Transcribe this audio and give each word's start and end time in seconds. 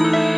beautiful. 0.00 0.29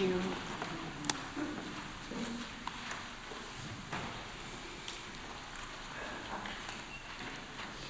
You. 0.00 0.20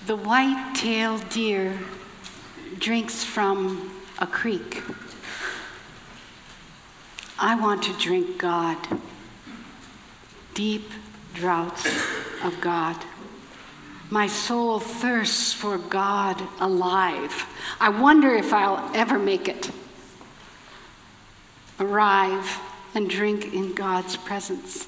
The 0.06 0.16
white-tailed 0.16 1.28
deer 1.28 1.78
drinks 2.78 3.22
from 3.22 4.02
a 4.18 4.26
creek. 4.26 4.82
I 7.38 7.54
want 7.54 7.82
to 7.84 7.92
drink 7.94 8.38
God, 8.38 8.76
deep 10.54 10.90
draughts 11.34 11.86
of 12.42 12.60
God. 12.60 12.96
My 14.10 14.26
soul 14.26 14.80
thirsts 14.80 15.52
for 15.52 15.78
God 15.78 16.42
alive. 16.58 17.46
I 17.80 17.88
wonder 17.90 18.34
if 18.34 18.52
I'll 18.52 18.90
ever 18.94 19.18
make 19.18 19.48
it. 19.48 19.70
Arrive 21.80 22.60
and 22.94 23.08
drink 23.08 23.52
in 23.54 23.74
God's 23.74 24.16
presence. 24.16 24.86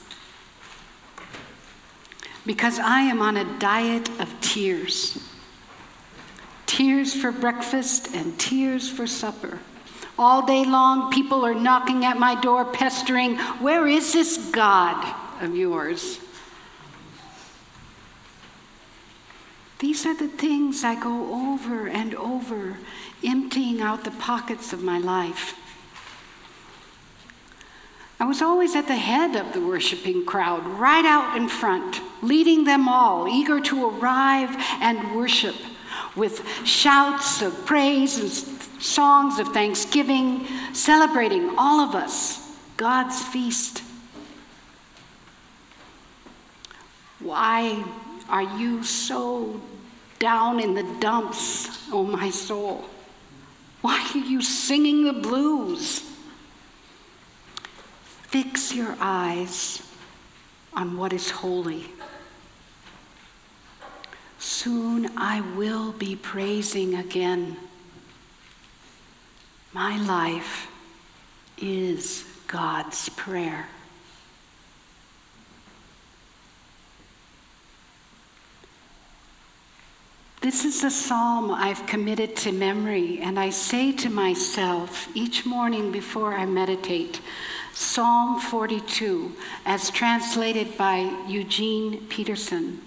Because 2.47 2.79
I 2.79 3.01
am 3.01 3.23
on 3.23 3.37
a 3.37 3.59
diet 3.59 4.09
of 4.21 4.33
tears 4.41 5.19
tears 6.73 7.15
for 7.15 7.31
breakfast 7.31 8.15
and 8.15 8.39
tears 8.39 8.89
for 8.89 9.07
supper. 9.07 9.59
All 10.19 10.47
day 10.47 10.65
long, 10.65 11.13
people 11.13 11.45
are 11.45 11.55
knocking 11.55 12.07
at 12.07 12.19
my 12.19 12.41
door, 12.41 12.65
pestering, 12.65 13.37
Where 13.61 13.87
is 13.87 14.15
this 14.15 14.51
God 14.51 15.15
of 15.43 15.55
yours? 15.55 16.19
These 19.81 20.07
are 20.07 20.17
the 20.17 20.29
things 20.29 20.83
I 20.83 20.95
go 20.95 21.53
over 21.53 21.89
and 21.89 22.15
over, 22.15 22.79
emptying 23.23 23.83
out 23.83 24.05
the 24.05 24.11
pockets 24.13 24.73
of 24.73 24.83
my 24.83 24.97
life. 24.97 25.59
I 28.23 28.25
was 28.25 28.41
always 28.41 28.77
at 28.77 28.87
the 28.87 28.95
head 28.95 29.35
of 29.35 29.53
the 29.53 29.61
worshiping 29.61 30.25
crowd, 30.25 30.65
right 30.79 31.05
out 31.05 31.37
in 31.37 31.49
front, 31.49 32.01
leading 32.23 32.63
them 32.63 32.87
all, 32.89 33.27
eager 33.27 33.59
to 33.63 33.89
arrive 33.89 34.55
and 34.81 35.17
worship 35.17 35.57
with 36.15 36.47
shouts 36.65 37.43
of 37.43 37.67
praise 37.67 38.21
and 38.21 38.31
songs 38.81 39.41
of 39.41 39.49
thanksgiving, 39.49 40.47
celebrating 40.73 41.53
all 41.59 41.81
of 41.81 41.97
us, 41.97 42.57
God's 42.77 43.21
feast. 43.21 43.83
Why 47.19 47.85
are 48.29 48.57
you 48.57 48.85
so 48.85 49.61
down 50.21 50.61
in 50.61 50.75
the 50.75 50.87
dumps, 51.01 51.91
oh 51.91 52.05
my 52.05 52.31
soul? 52.31 52.85
Why 53.81 54.09
are 54.15 54.19
you 54.19 54.43
singing 54.43 55.03
the 55.03 55.13
blues? 55.13 56.12
Fix 58.33 58.75
your 58.75 58.97
eyes 58.99 59.83
on 60.73 60.97
what 60.97 61.13
is 61.13 61.29
holy. 61.29 61.85
Soon 64.39 65.11
I 65.19 65.43
will 65.55 65.93
be 65.93 66.17
praising 66.17 66.95
again. 66.95 67.59
My 69.75 69.99
life 69.99 70.67
is 71.59 72.25
God's 72.47 73.11
prayer. 73.11 73.69
This 80.43 80.65
is 80.65 80.83
a 80.83 80.91
psalm 80.91 81.53
I've 81.53 81.87
committed 81.87 82.35
to 82.39 82.51
memory, 82.51 83.21
and 83.21 83.39
I 83.39 83.51
say 83.51 83.93
to 83.93 84.11
myself 84.11 85.07
each 85.15 85.47
morning 85.47 85.93
before 85.93 86.35
I 86.35 86.47
meditate 86.47 87.21
Psalm 87.73 88.41
42, 88.41 89.37
as 89.65 89.89
translated 89.91 90.77
by 90.77 91.17
Eugene 91.29 92.09
Peterson. 92.09 92.81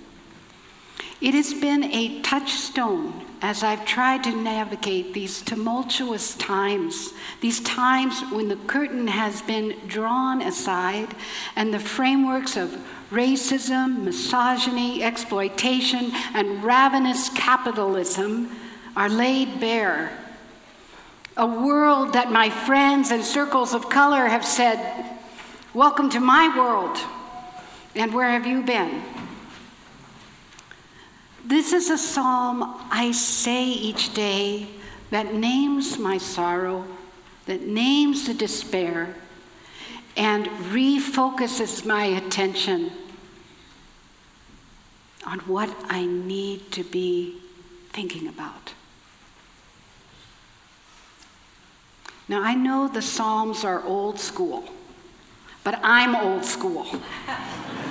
It 1.21 1.33
has 1.33 1.53
been 1.53 1.85
a 1.85 2.21
touchstone 2.21 3.25
as 3.41 3.63
I've 3.63 3.85
tried 3.85 4.23
to 4.25 4.35
navigate 4.35 5.13
these 5.13 5.41
tumultuous 5.41 6.35
times, 6.35 7.13
these 7.39 7.61
times 7.61 8.21
when 8.31 8.49
the 8.49 8.57
curtain 8.67 9.07
has 9.07 9.41
been 9.41 9.77
drawn 9.87 10.41
aside 10.41 11.15
and 11.55 11.73
the 11.73 11.79
frameworks 11.79 12.57
of 12.57 12.77
racism, 13.11 14.03
misogyny, 14.03 15.03
exploitation, 15.03 16.11
and 16.33 16.63
ravenous 16.63 17.29
capitalism 17.29 18.49
are 18.95 19.09
laid 19.09 19.59
bare. 19.59 20.11
A 21.37 21.45
world 21.45 22.13
that 22.13 22.31
my 22.31 22.49
friends 22.49 23.11
and 23.11 23.23
circles 23.23 23.73
of 23.73 23.89
color 23.89 24.27
have 24.27 24.45
said, 24.45 25.17
Welcome 25.73 26.09
to 26.11 26.19
my 26.19 26.57
world. 26.57 26.97
And 27.95 28.13
where 28.13 28.29
have 28.29 28.45
you 28.45 28.63
been? 28.63 29.01
This 31.45 31.73
is 31.73 31.91
a 31.91 31.97
psalm 31.97 32.63
I 32.89 33.11
say 33.11 33.65
each 33.65 34.15
day 34.15 34.67
that 35.11 35.35
names 35.35 35.99
my 35.99 36.17
sorrow, 36.17 36.85
that 37.45 37.61
names 37.61 38.25
the 38.25 38.33
despair, 38.33 39.13
and 40.17 40.47
refocuses 40.47 41.85
my 41.85 42.05
attention 42.05 42.91
on 45.23 45.37
what 45.41 45.69
I 45.87 46.07
need 46.07 46.71
to 46.71 46.83
be 46.83 47.39
thinking 47.91 48.27
about. 48.27 48.73
Now, 52.27 52.41
I 52.41 52.55
know 52.55 52.87
the 52.87 53.03
Psalms 53.03 53.63
are 53.63 53.83
old 53.83 54.19
school, 54.19 54.63
but 55.63 55.79
I'm 55.83 56.15
old 56.15 56.43
school. 56.43 56.87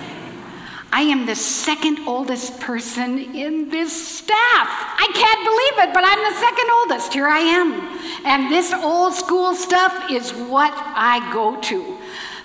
I 0.97 1.01
am 1.01 1.27
the 1.27 1.35
second 1.35 2.07
oldest 2.07 2.61
person 2.61 3.19
in 3.35 3.69
this 3.69 3.91
staff. 4.19 4.69
I 4.97 5.11
can't 5.13 5.43
believe 5.43 5.89
it, 5.89 5.93
but 5.93 6.05
I'm 6.07 6.23
the 6.23 6.39
second 6.39 6.71
oldest. 6.71 7.13
Here 7.13 7.27
I 7.27 7.41
am. 7.41 7.73
And 8.25 8.49
this 8.49 8.73
old 8.73 9.13
school 9.13 9.57
stuff 9.57 10.09
is 10.09 10.31
what 10.31 10.73
I 10.73 11.33
go 11.33 11.59
to. 11.63 11.99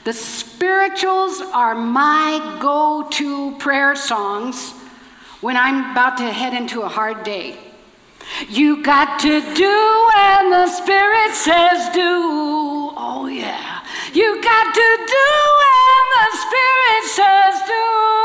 The 0.03 0.13
spirituals 0.13 1.41
are 1.53 1.75
my 1.75 2.57
go 2.59 3.07
to 3.11 3.55
prayer 3.57 3.95
songs 3.95 4.71
when 5.41 5.55
I'm 5.55 5.91
about 5.91 6.17
to 6.17 6.31
head 6.31 6.55
into 6.55 6.81
a 6.81 6.89
hard 6.89 7.23
day. 7.23 7.55
You 8.49 8.81
got 8.81 9.19
to 9.19 9.41
do 9.53 10.09
and 10.17 10.51
the 10.51 10.67
Spirit 10.69 11.35
says 11.35 11.93
do. 11.93 12.01
Oh, 12.97 13.29
yeah. 13.31 13.85
You 14.11 14.41
got 14.41 14.73
to 14.73 14.89
do 15.05 15.29
and 15.85 16.07
the 16.17 16.29
Spirit 16.41 17.03
says 17.13 17.67
do. 17.67 18.18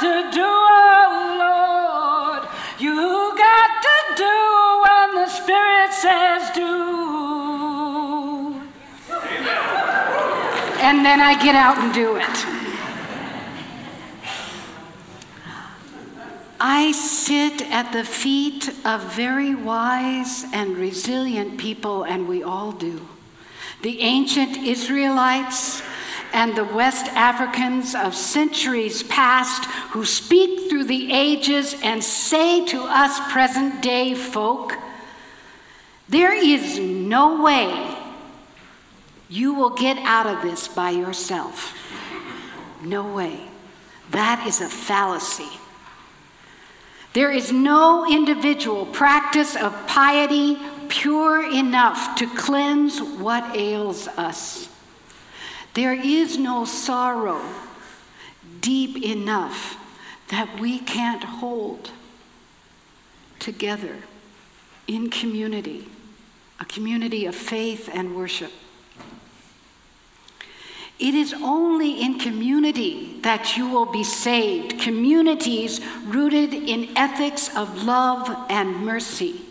to 0.00 0.30
do, 0.30 0.44
oh 0.44 1.36
Lord. 1.38 2.48
You 2.78 3.34
got 3.36 3.70
to 3.82 3.98
do 4.16 4.36
when 4.84 5.14
the 5.16 5.28
Spirit 5.28 5.92
says 5.92 6.50
do. 6.54 6.68
And 10.80 11.04
then 11.04 11.20
I 11.20 11.34
get 11.42 11.54
out 11.54 11.78
and 11.78 11.92
do 11.92 12.16
it. 12.16 12.46
I 16.60 16.92
sit 16.92 17.62
at 17.70 17.92
the 17.92 18.04
feet 18.04 18.68
of 18.84 19.02
very 19.14 19.54
wise 19.54 20.44
and 20.52 20.76
resilient 20.76 21.58
people, 21.58 22.04
and 22.04 22.26
we 22.26 22.42
all 22.42 22.72
do. 22.72 23.06
The 23.82 24.00
ancient 24.00 24.56
Israelites 24.56 25.82
and 26.32 26.54
the 26.54 26.64
West 26.64 27.06
Africans 27.08 27.94
of 27.94 28.14
centuries 28.14 29.02
past 29.04 29.64
who 29.90 30.04
speak 30.04 30.68
through 30.68 30.84
the 30.84 31.12
ages 31.12 31.74
and 31.82 32.02
say 32.02 32.64
to 32.66 32.82
us 32.82 33.18
present 33.32 33.82
day 33.82 34.14
folk, 34.14 34.74
there 36.08 36.32
is 36.32 36.78
no 36.78 37.42
way 37.42 37.96
you 39.28 39.54
will 39.54 39.70
get 39.70 39.98
out 39.98 40.26
of 40.26 40.42
this 40.42 40.68
by 40.68 40.90
yourself. 40.90 41.74
No 42.82 43.14
way. 43.14 43.40
That 44.10 44.46
is 44.46 44.60
a 44.60 44.68
fallacy. 44.68 45.50
There 47.12 47.30
is 47.30 47.52
no 47.52 48.10
individual 48.10 48.86
practice 48.86 49.56
of 49.56 49.74
piety 49.86 50.58
pure 50.88 51.50
enough 51.52 52.16
to 52.16 52.26
cleanse 52.26 53.00
what 53.02 53.56
ails 53.56 54.08
us. 54.08 54.68
There 55.74 55.92
is 55.92 56.38
no 56.38 56.64
sorrow 56.64 57.40
deep 58.60 59.02
enough 59.04 59.76
that 60.28 60.60
we 60.60 60.78
can't 60.78 61.22
hold 61.22 61.90
together 63.38 63.96
in 64.86 65.10
community, 65.10 65.88
a 66.60 66.64
community 66.64 67.26
of 67.26 67.34
faith 67.34 67.88
and 67.92 68.16
worship. 68.16 68.52
It 70.98 71.14
is 71.14 71.32
only 71.32 72.02
in 72.02 72.18
community 72.18 73.20
that 73.22 73.56
you 73.56 73.68
will 73.68 73.86
be 73.86 74.02
saved, 74.02 74.80
communities 74.80 75.80
rooted 76.04 76.52
in 76.52 76.96
ethics 76.96 77.54
of 77.56 77.84
love 77.84 78.28
and 78.50 78.84
mercy. 78.84 79.42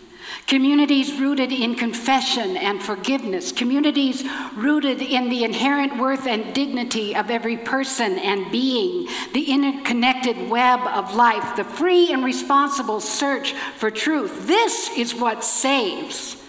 Communities 0.48 1.20
rooted 1.20 1.52
in 1.52 1.76
confession 1.76 2.56
and 2.56 2.82
forgiveness. 2.82 3.52
Communities 3.52 4.24
rooted 4.56 5.02
in 5.02 5.28
the 5.28 5.44
inherent 5.44 5.98
worth 5.98 6.26
and 6.26 6.56
dignity 6.56 7.14
of 7.14 7.30
every 7.30 7.58
person 7.58 8.18
and 8.18 8.50
being. 8.50 9.10
The 9.34 9.52
interconnected 9.52 10.50
web 10.50 10.80
of 10.80 11.14
life. 11.14 11.58
The 11.58 11.66
free 11.66 12.14
and 12.14 12.24
responsible 12.24 13.02
search 13.02 13.52
for 13.76 13.92
truth. 13.92 14.48
This 14.48 14.90
is 14.98 15.14
what 15.14 15.44
saves. 15.44 16.42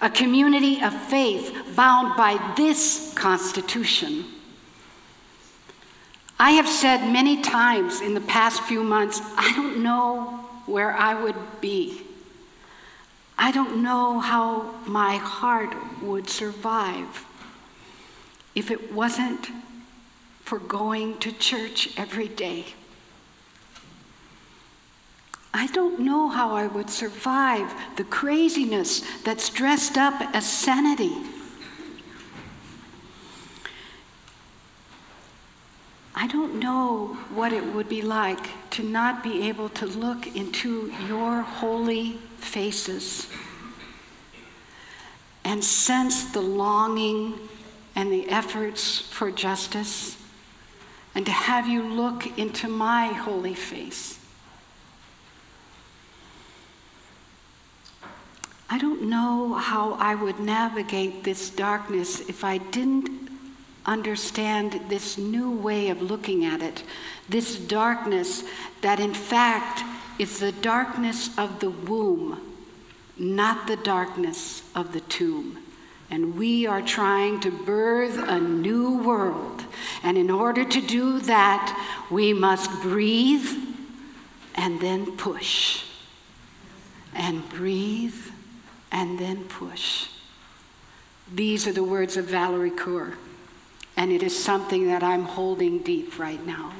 A 0.00 0.08
community 0.08 0.80
of 0.80 0.94
faith 0.94 1.54
bound 1.76 2.16
by 2.16 2.54
this 2.56 3.12
Constitution. 3.14 4.24
I 6.38 6.52
have 6.52 6.66
said 6.66 7.12
many 7.12 7.42
times 7.42 8.00
in 8.00 8.14
the 8.14 8.22
past 8.22 8.62
few 8.62 8.82
months, 8.82 9.20
I 9.36 9.52
don't 9.54 9.82
know 9.82 10.40
where 10.64 10.94
I 10.94 11.22
would 11.22 11.36
be 11.60 12.06
I 13.42 13.52
don't 13.52 13.82
know 13.82 14.20
how 14.20 14.70
my 14.86 15.16
heart 15.16 15.74
would 16.02 16.28
survive 16.28 17.24
if 18.54 18.70
it 18.70 18.92
wasn't 18.92 19.48
for 20.42 20.58
going 20.58 21.16
to 21.20 21.32
church 21.32 21.88
every 21.96 22.28
day. 22.28 22.66
I 25.54 25.68
don't 25.68 26.00
know 26.00 26.28
how 26.28 26.54
I 26.54 26.66
would 26.66 26.90
survive 26.90 27.72
the 27.96 28.04
craziness 28.04 29.02
that's 29.22 29.48
dressed 29.48 29.96
up 29.96 30.20
as 30.34 30.44
sanity. 30.46 31.16
I 36.20 36.26
don't 36.26 36.56
know 36.56 37.16
what 37.32 37.50
it 37.50 37.64
would 37.64 37.88
be 37.88 38.02
like 38.02 38.50
to 38.72 38.82
not 38.82 39.22
be 39.22 39.48
able 39.48 39.70
to 39.70 39.86
look 39.86 40.36
into 40.36 40.92
your 41.08 41.40
holy 41.40 42.18
faces 42.36 43.26
and 45.46 45.64
sense 45.64 46.24
the 46.24 46.42
longing 46.42 47.38
and 47.96 48.12
the 48.12 48.28
efforts 48.28 49.00
for 49.00 49.30
justice, 49.30 50.18
and 51.14 51.24
to 51.24 51.32
have 51.32 51.66
you 51.66 51.82
look 51.82 52.38
into 52.38 52.68
my 52.68 53.06
holy 53.06 53.54
face. 53.54 54.20
I 58.68 58.76
don't 58.76 59.04
know 59.08 59.54
how 59.54 59.94
I 59.94 60.16
would 60.16 60.38
navigate 60.38 61.24
this 61.24 61.48
darkness 61.48 62.20
if 62.28 62.44
I 62.44 62.58
didn't 62.58 63.29
understand 63.86 64.80
this 64.88 65.16
new 65.16 65.50
way 65.50 65.88
of 65.88 66.02
looking 66.02 66.44
at 66.44 66.62
it, 66.62 66.82
this 67.28 67.58
darkness 67.58 68.44
that 68.82 69.00
in 69.00 69.14
fact 69.14 69.82
is 70.18 70.38
the 70.38 70.52
darkness 70.52 71.36
of 71.38 71.60
the 71.60 71.70
womb, 71.70 72.40
not 73.18 73.66
the 73.66 73.76
darkness 73.76 74.62
of 74.74 74.92
the 74.92 75.00
tomb. 75.00 75.58
And 76.10 76.36
we 76.36 76.66
are 76.66 76.82
trying 76.82 77.40
to 77.40 77.50
birth 77.50 78.18
a 78.18 78.40
new 78.40 78.98
world. 78.98 79.64
And 80.02 80.18
in 80.18 80.28
order 80.28 80.64
to 80.64 80.80
do 80.80 81.20
that, 81.20 82.04
we 82.10 82.32
must 82.32 82.70
breathe 82.82 83.48
and 84.56 84.80
then 84.80 85.16
push. 85.16 85.84
And 87.14 87.48
breathe 87.48 88.26
and 88.90 89.18
then 89.18 89.44
push. 89.44 90.08
These 91.32 91.68
are 91.68 91.72
the 91.72 91.84
words 91.84 92.16
of 92.16 92.24
Valerie 92.24 92.72
Kaur. 92.72 93.14
And 94.00 94.10
it 94.10 94.22
is 94.22 94.34
something 94.34 94.86
that 94.86 95.02
I'm 95.02 95.24
holding 95.24 95.80
deep 95.80 96.18
right 96.18 96.42
now. 96.46 96.72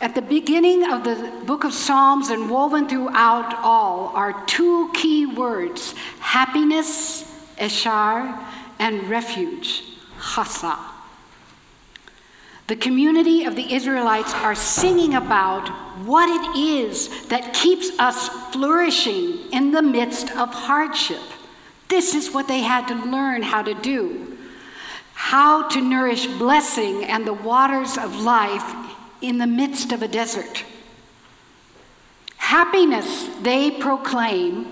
At 0.00 0.16
the 0.16 0.22
beginning 0.22 0.90
of 0.90 1.04
the 1.04 1.32
book 1.46 1.62
of 1.62 1.72
Psalms 1.72 2.30
and 2.30 2.50
woven 2.50 2.88
throughout 2.88 3.54
all 3.62 4.08
are 4.08 4.44
two 4.46 4.90
key 4.92 5.26
words 5.26 5.94
happiness, 6.18 7.22
eshar, 7.58 8.42
and 8.80 9.08
refuge, 9.08 9.84
chasa. 10.18 10.76
The 12.66 12.74
community 12.74 13.44
of 13.44 13.54
the 13.54 13.72
Israelites 13.72 14.34
are 14.34 14.56
singing 14.56 15.14
about 15.14 15.68
what 16.04 16.28
it 16.28 16.58
is 16.58 17.28
that 17.28 17.54
keeps 17.54 17.96
us 18.00 18.28
flourishing 18.52 19.48
in 19.52 19.70
the 19.70 19.82
midst 19.82 20.32
of 20.32 20.52
hardship. 20.52 21.22
This 21.88 22.16
is 22.16 22.32
what 22.32 22.48
they 22.48 22.62
had 22.62 22.88
to 22.88 22.96
learn 22.96 23.42
how 23.42 23.62
to 23.62 23.74
do 23.74 24.29
how 25.20 25.68
to 25.68 25.82
nourish 25.82 26.26
blessing 26.26 27.04
and 27.04 27.26
the 27.26 27.32
waters 27.32 27.98
of 27.98 28.22
life 28.22 28.74
in 29.20 29.36
the 29.36 29.46
midst 29.46 29.92
of 29.92 30.00
a 30.02 30.08
desert. 30.08 30.64
Happiness, 32.38 33.28
they 33.42 33.70
proclaim, 33.70 34.66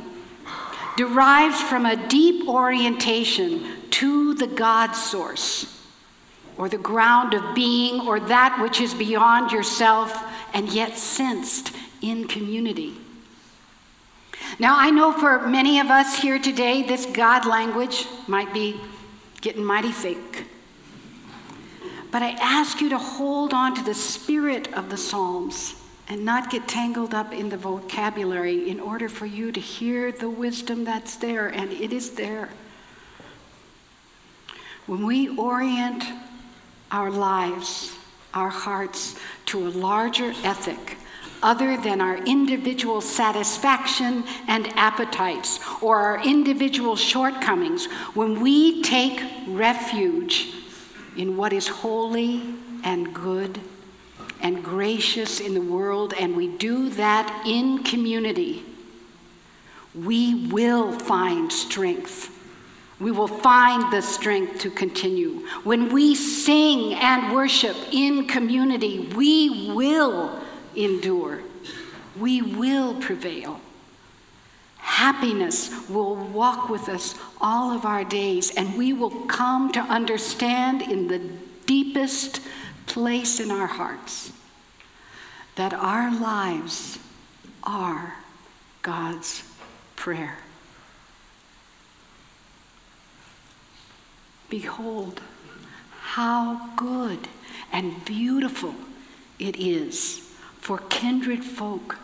derives 0.97 1.61
from 1.61 1.85
a 1.85 2.09
deep 2.09 2.49
orientation 2.49 3.63
to 3.91 4.33
the 4.35 4.47
God 4.47 4.93
source, 4.95 5.87
or 6.57 6.71
the 6.71 6.79
ground 6.79 7.35
of 7.35 7.55
being, 7.55 8.09
or 8.09 8.19
that 8.19 8.59
which 8.61 8.81
is 8.81 8.95
beyond 8.95 9.53
yourself 9.53 10.25
and 10.55 10.71
yet 10.71 10.97
sensed 10.97 11.77
in 12.01 12.27
community. 12.27 12.95
Now, 14.59 14.77
I 14.79 14.91
know 14.91 15.13
for 15.13 15.47
many 15.47 15.79
of 15.79 15.89
us 15.89 16.23
here 16.23 16.39
today, 16.39 16.83
this 16.83 17.05
God 17.05 17.45
language 17.45 18.07
might 18.27 18.55
be 18.55 18.81
getting 19.41 19.65
mighty 19.65 19.93
thick. 19.93 20.47
But 22.11 22.23
I 22.23 22.31
ask 22.41 22.81
you 22.81 22.89
to 22.91 22.99
hold 22.99 23.53
on 23.53 23.75
to 23.75 23.83
the 23.83 23.95
spirit 23.95 24.73
of 24.73 24.89
the 24.89 24.97
Psalms 24.97 25.75
and 26.09 26.25
not 26.25 26.51
get 26.51 26.67
tangled 26.67 27.13
up 27.13 27.33
in 27.33 27.51
the 27.51 27.57
vocabulary 27.59 28.71
in 28.71 28.81
order 28.81 29.09
for 29.09 29.27
you 29.27 29.53
to 29.53 29.61
hear 29.61 30.11
the 30.11 30.31
wisdom 30.31 30.85
that's 30.85 31.17
there, 31.17 31.49
and 31.49 31.71
it 31.71 31.93
is 31.93 32.13
there. 32.13 32.49
When 34.87 35.05
we 35.05 35.37
orient 35.37 36.03
our 36.91 37.11
lives, 37.11 37.95
our 38.33 38.49
hearts, 38.49 39.19
to 39.47 39.69
a 39.69 39.71
larger 39.71 40.33
ethic, 40.45 40.97
other 41.43 41.77
than 41.77 42.01
our 42.01 42.17
individual 42.25 43.01
satisfaction 43.01 44.25
and 44.47 44.69
appetites 44.77 45.61
or 45.81 45.97
our 45.97 46.25
individual 46.25 46.97
shortcomings, 46.97 47.87
when 48.15 48.41
we 48.41 48.83
take 48.83 49.23
refuge 49.47 50.53
in 51.17 51.37
what 51.37 51.53
is 51.53 51.69
holy 51.69 52.43
and 52.85 53.15
good 53.15 53.61
and 54.41 54.63
gracious 54.63 55.41
in 55.41 55.55
the 55.55 55.61
world, 55.61 56.15
and 56.19 56.37
we 56.37 56.49
do 56.59 56.89
that 56.91 57.45
in 57.47 57.83
community, 57.83 58.65
we 59.95 60.47
will 60.49 60.93
find 60.93 61.53
strength. 61.53 62.35
We 63.01 63.11
will 63.11 63.29
find 63.29 63.93
the 63.93 64.03
strength 64.03 64.61
to 64.61 64.71
continue. 64.71 65.47
When 65.65 65.93
we 65.93 66.15
sing 66.15 66.95
and 66.95 67.33
worship 67.33 67.77
in 67.93 68.27
community, 68.27 69.13
we 69.15 69.73
will 69.73 70.41
endure. 70.79 71.43
We 72.17 72.41
will 72.43 72.95
prevail. 72.95 73.61
happiness 74.99 75.89
will 75.89 76.17
walk 76.17 76.69
with 76.69 76.89
us 76.89 77.15
all 77.41 77.71
of 77.71 77.85
our 77.85 78.03
days, 78.03 78.53
and 78.57 78.77
we 78.77 78.93
will 78.93 79.11
come 79.27 79.71
to 79.71 79.81
understand 79.81 80.83
in 80.83 81.07
the 81.07 81.21
deepest 81.67 82.41
place 82.87 83.39
in 83.39 83.51
our 83.51 83.67
hearts 83.67 84.33
that 85.55 85.73
our 85.73 86.13
lives 86.19 86.99
are 87.63 88.17
God's 88.83 89.45
prayer. 89.95 90.39
Behold, 94.49 95.21
how 96.01 96.71
good 96.75 97.29
and 97.73 98.05
beautiful 98.05 98.75
it 99.39 99.57
is 99.57 100.28
for 100.59 100.79
kindred 100.89 101.45
folk 101.45 101.97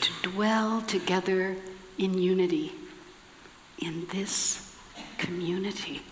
to 0.00 0.10
dwell 0.22 0.82
together 0.82 1.56
in 1.98 2.18
unity 2.18 2.72
in 3.78 4.06
this 4.12 4.76
community. 5.18 6.02